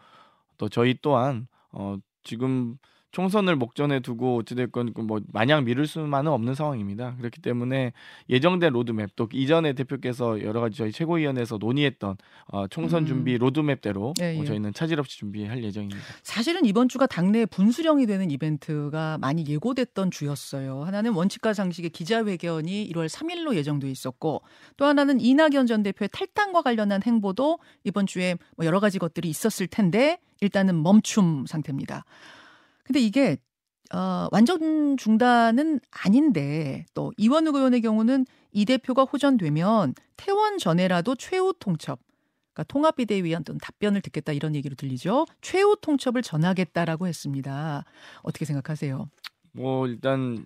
또 0.57 0.69
저희 0.69 0.97
또한 1.01 1.47
어, 1.71 1.95
지금 2.23 2.77
총선을 3.13 3.55
목전에 3.55 3.99
두고 3.99 4.39
어찌됐건 4.39 4.93
그뭐 4.93 5.21
마냥 5.31 5.63
미룰 5.63 5.85
수만은 5.85 6.31
없는 6.31 6.55
상황입니다. 6.55 7.15
그렇기 7.17 7.41
때문에 7.41 7.93
예정된 8.27 8.73
로드맵 8.73 9.11
또 9.15 9.29
이전에 9.31 9.73
대표께서 9.73 10.41
여러 10.41 10.59
가지 10.59 10.77
저희 10.77 10.91
최고위원회에서 10.91 11.57
논의했던 11.59 12.17
어, 12.47 12.67
총선 12.67 13.03
음. 13.03 13.07
준비 13.07 13.37
로드맵대로 13.37 14.15
예, 14.19 14.35
어, 14.35 14.41
예. 14.41 14.45
저희는 14.45 14.73
차질 14.73 14.99
없이 14.99 15.19
준비할 15.19 15.63
예정입니다. 15.63 16.01
사실은 16.23 16.65
이번 16.65 16.89
주가 16.89 17.05
당내 17.05 17.45
분수령이 17.45 18.07
되는 18.07 18.31
이벤트가 18.31 19.19
많이 19.21 19.45
예고됐던 19.47 20.09
주였어요. 20.09 20.81
하나는 20.83 21.13
원칙과 21.13 21.53
상식의 21.53 21.91
기자회견이 21.91 22.89
1월 22.91 23.07
3일로 23.07 23.53
예정돼 23.53 23.91
있었고 23.91 24.41
또 24.75 24.85
하나는 24.85 25.21
이낙연 25.21 25.67
전 25.67 25.83
대표의 25.83 26.09
탈당과 26.11 26.63
관련한 26.63 27.03
행보도 27.03 27.59
이번 27.83 28.07
주에 28.07 28.37
뭐 28.57 28.65
여러 28.65 28.79
가지 28.79 28.97
것들이 28.97 29.29
있었을 29.29 29.67
텐데 29.67 30.17
일단은 30.41 30.81
멈춤 30.81 31.45
상태입니다. 31.45 32.05
근데 32.83 32.99
이게 32.99 33.37
어, 33.93 34.27
완전 34.31 34.97
중단은 34.97 35.79
아닌데 35.91 36.85
또 36.93 37.11
이원욱 37.17 37.55
의원의 37.55 37.81
경우는 37.81 38.25
이 38.51 38.65
대표가 38.65 39.03
호전되면 39.03 39.93
퇴원 40.17 40.57
전에라도 40.57 41.15
최후 41.15 41.53
통첩 41.59 41.99
그러니까 42.53 42.63
통합비대위원 42.71 43.41
어떤 43.41 43.57
답변을 43.57 44.01
듣겠다 44.01 44.31
이런 44.31 44.55
얘기로 44.55 44.75
들리죠. 44.75 45.25
최후 45.41 45.75
통첩을 45.81 46.21
전하겠다라고 46.21 47.07
했습니다. 47.07 47.83
어떻게 48.21 48.45
생각하세요? 48.45 49.09
뭐 49.53 49.87
일단 49.87 50.45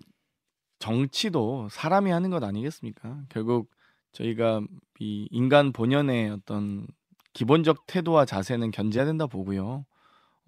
정치도 0.78 1.68
사람이 1.70 2.10
하는 2.10 2.30
것 2.30 2.42
아니겠습니까? 2.42 3.22
결국 3.28 3.70
저희가 4.12 4.62
이 5.00 5.28
인간 5.30 5.72
본연의 5.72 6.30
어떤 6.30 6.86
기본적 7.34 7.86
태도와 7.86 8.24
자세는 8.24 8.70
견제해야 8.70 9.06
된다 9.06 9.26
보고요. 9.26 9.84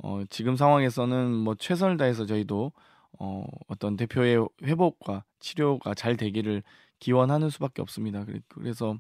어, 0.03 0.23
지금 0.31 0.57
상황에서는 0.57 1.33
뭐 1.33 1.55
최선을 1.55 1.97
다해서 1.97 2.27
저희도 2.27 2.73
어, 3.19 3.45
어떤 3.69 3.97
대표의 3.97 4.47
회복과 4.65 5.25
치료가 5.41 5.95
잘 5.95 6.17
되기를 6.17 6.63
기원하는 6.99 7.51
수밖에 7.51 7.83
없습니다. 7.83 8.25
그래서 8.49 8.97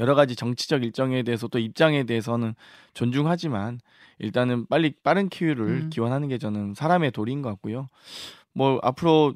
여러 0.00 0.14
가지 0.14 0.36
정치적 0.36 0.84
일정에 0.84 1.22
대해서 1.22 1.48
또 1.48 1.58
입장에 1.58 2.04
대해서는 2.04 2.54
존중하지만 2.94 3.80
일단은 4.18 4.66
빨리 4.66 4.92
빠른 5.02 5.28
키유를 5.28 5.66
음. 5.66 5.90
기원하는 5.90 6.28
게 6.28 6.38
저는 6.38 6.74
사람의 6.74 7.10
도리인 7.12 7.42
것 7.42 7.50
같고요. 7.50 7.88
뭐 8.52 8.78
앞으로 8.82 9.34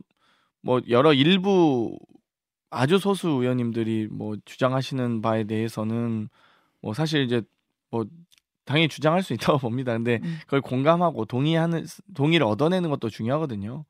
뭐 0.63 0.81
여러 0.89 1.13
일부 1.13 1.99
아주 2.71 2.99
소수 2.99 3.29
의원님들이 3.29 4.09
뭐 4.11 4.37
주장하시는 4.45 5.21
바에 5.21 5.45
대해서는 5.45 6.29
뭐 6.81 6.95
사실 6.95 7.23
이제 7.23 7.43
뭐 7.91 8.07
당연히 8.73 8.89
주장할 8.89 9.23
수 9.23 9.35
있다고 9.35 9.59
봅니다. 9.61 9.93
근데 9.93 10.19
음. 10.23 10.39
그걸 10.47 10.63
공감하고 10.63 11.27
동의하는 11.27 11.85
동의를 12.15 12.47
얻어내는 12.47 12.89
것도 12.89 13.11
중요하거든요. 13.11 13.85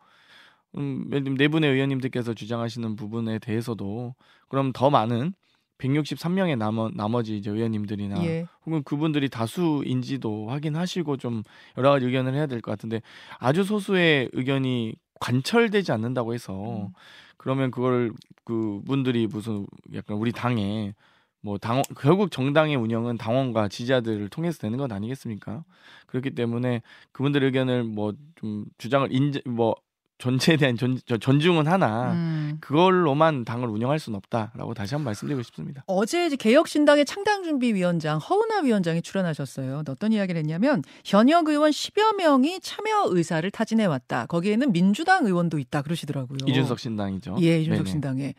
음, 0.77 1.09
네 1.39 1.49
분의 1.49 1.71
의원님들께서 1.71 2.35
주장하시는 2.35 2.97
부분에 2.97 3.39
대해서도 3.39 4.15
그럼 4.49 4.73
더 4.73 4.91
많은 4.91 5.35
163명의 5.79 6.57
나머, 6.59 6.91
나머지 6.95 7.37
이제 7.37 7.51
의원님들이나 7.51 8.25
예. 8.25 8.47
혹은 8.67 8.83
그분들이 8.83 9.29
다수인지도 9.29 10.49
확인하시고 10.49 11.17
좀 11.19 11.43
여러 11.77 11.91
가지 11.91 12.07
의견을 12.07 12.35
해야 12.35 12.47
될 12.47 12.61
것 12.61 12.71
같은데 12.73 13.03
아주 13.39 13.62
소수의 13.65 14.31
의견이 14.33 14.95
관철되지 15.21 15.93
않는다고 15.93 16.35
해서 16.35 16.87
음. 16.87 16.89
그러면 17.37 17.71
그걸 17.71 18.12
그 18.45 18.81
분들이 18.87 19.27
무슨 19.29 19.67
약간 19.95 20.17
우리 20.17 20.33
당에 20.33 20.95
뭐 21.43 21.59
당원 21.59 21.83
결국 21.99 22.31
정당의 22.31 22.77
운영은 22.77 23.19
당원과 23.19 23.69
지지자들을 23.69 24.29
통해서 24.29 24.59
되는 24.59 24.79
것 24.79 24.91
아니겠습니까? 24.91 25.65
그렇기 26.07 26.35
때문에 26.35 26.83
그분들 27.13 27.43
의견을 27.45 27.85
뭐 27.85 28.13
좀 28.43 28.65
주장을 28.77 29.09
인제 29.13 29.41
뭐 29.47 29.77
전체에 30.19 30.57
대한 30.57 30.77
존, 30.77 30.99
존중은 31.21 31.67
하나 31.67 32.13
음. 32.13 32.59
그걸로만 32.61 33.45
당을 33.45 33.69
운영할 33.69 33.99
수는 33.99 34.17
없다라고 34.17 34.75
다시 34.75 34.95
한번 34.95 35.07
말씀드리고 35.07 35.43
싶습니다. 35.43 35.83
어제 35.87 36.27
이제 36.27 36.37
개혁신당의 36.37 37.05
창당준비위원장 37.07 38.19
허은아 38.19 38.61
위원장이 38.61 39.03
출연하셨어요. 39.03 39.83
어떤 39.89 40.13
이야기를 40.13 40.39
했냐면 40.41 40.83
현역 41.05 41.49
의원 41.49 41.71
10여 41.71 42.17
명이 42.17 42.61
참여 42.61 43.07
의사를 43.11 43.49
타진해 43.51 43.85
왔다. 43.87 44.27
거기에는 44.27 44.73
민주당 44.73 45.25
의원도 45.27 45.59
있다 45.59 45.83
그러시더라고요. 45.83 46.39
이준석 46.47 46.79
신당이죠. 46.79 47.37
예, 47.41 47.61
이준석 47.61 47.85
네네. 47.85 47.91
신당에 47.91 48.35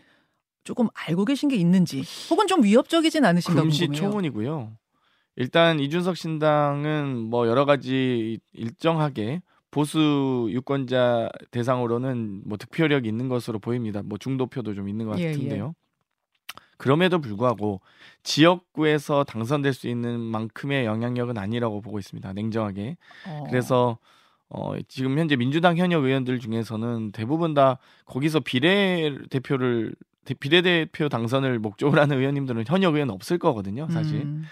조금 0.63 0.87
알고 0.93 1.25
계신 1.25 1.49
게 1.49 1.55
있는지 1.55 2.03
혹은 2.29 2.47
좀 2.47 2.63
위협적이진 2.63 3.25
않으신가 3.25 3.61
궁금해요. 3.61 3.87
금시초문이고요. 3.87 4.71
일단 5.35 5.79
이준석 5.79 6.15
신당은 6.15 7.17
뭐 7.17 7.47
여러 7.47 7.65
가지 7.65 8.39
일정하게 8.53 9.41
보수 9.71 10.47
유권자 10.51 11.29
대상으로는 11.51 12.43
뭐 12.45 12.57
득표력이 12.57 13.07
있는 13.07 13.27
것으로 13.27 13.59
보입니다. 13.59 14.03
뭐 14.03 14.17
중도표도 14.17 14.75
좀 14.75 14.87
있는 14.87 15.05
것 15.05 15.13
같은데요. 15.13 15.63
예, 15.63 15.67
예. 15.67 15.83
그럼에도 16.77 17.19
불구하고 17.19 17.81
지역구에서 18.23 19.23
당선될 19.23 19.73
수 19.73 19.87
있는 19.87 20.19
만큼의 20.19 20.85
영향력은 20.85 21.37
아니라고 21.37 21.81
보고 21.81 21.97
있습니다. 21.97 22.33
냉정하게. 22.33 22.97
어. 23.27 23.43
그래서 23.49 23.97
어, 24.49 24.73
지금 24.87 25.17
현재 25.17 25.35
민주당 25.35 25.77
현역 25.77 26.03
의원들 26.03 26.39
중에서는 26.39 27.11
대부분 27.11 27.55
다 27.55 27.79
거기서 28.05 28.41
비례 28.41 29.17
대표를 29.29 29.95
비례대표 30.39 31.09
당선을 31.09 31.59
목적으로 31.59 32.01
하는 32.01 32.17
의원님들은 32.17 32.65
현역 32.67 32.95
의원 32.95 33.09
없을 33.09 33.37
거거든요, 33.37 33.87
사실. 33.89 34.21
음. 34.21 34.43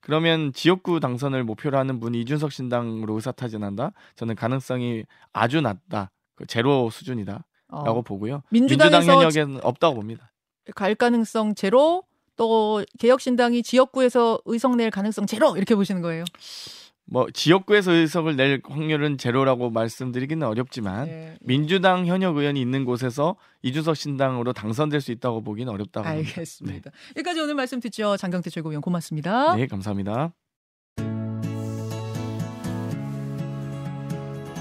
그러면 0.00 0.52
지역구 0.52 0.98
당선을 0.98 1.44
목표로 1.44 1.76
하는 1.78 2.00
분이 2.00 2.20
이준석 2.22 2.52
신당으로 2.52 3.14
의사타진한다? 3.14 3.92
저는 4.16 4.34
가능성이 4.34 5.04
아주 5.32 5.60
낮다. 5.60 6.10
그 6.34 6.46
제로 6.46 6.88
수준이다라고 6.90 7.42
어. 7.68 8.02
보고요. 8.02 8.42
민주당 8.50 8.92
현역에는 8.92 9.60
없다고 9.62 9.96
봅니다. 9.96 10.32
갈 10.74 10.94
가능성 10.94 11.54
제로 11.54 12.02
또 12.36 12.82
개혁신당이 12.98 13.62
지역구에서 13.62 14.40
의석 14.46 14.76
낼 14.76 14.90
가능성 14.90 15.26
제로 15.26 15.56
이렇게 15.56 15.74
보시는 15.74 16.00
거예요. 16.00 16.24
뭐 17.10 17.26
지역구에서 17.32 17.90
의석을 17.92 18.36
낼 18.36 18.62
확률은 18.64 19.18
제로라고 19.18 19.70
말씀드리기는 19.70 20.46
어렵지만 20.46 21.06
네. 21.06 21.36
민주당 21.40 22.06
현역 22.06 22.36
의원이 22.36 22.60
있는 22.60 22.84
곳에서 22.84 23.34
이준석 23.62 23.96
신당으로 23.96 24.52
당선될 24.52 25.00
수 25.00 25.10
있다고 25.10 25.42
보기는 25.42 25.70
어렵다고 25.72 26.06
알겠습니다. 26.06 26.90
네. 26.90 26.96
여기까지 27.16 27.40
오늘 27.40 27.56
말씀 27.56 27.80
듣죠. 27.80 28.16
장경태 28.16 28.48
최고위원 28.50 28.80
고맙습니다. 28.80 29.56
네, 29.56 29.66
감사합니다. 29.66 30.32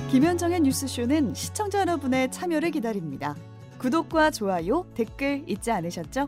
김현정의 0.09 0.61
뉴스쇼는 0.61 1.35
시청자 1.35 1.81
여러분의 1.81 2.31
참여를 2.31 2.71
기다립니다. 2.71 3.35
구독과 3.77 4.31
좋아요, 4.31 4.87
댓글 4.95 5.43
잊지 5.47 5.69
않으셨죠? 5.69 6.27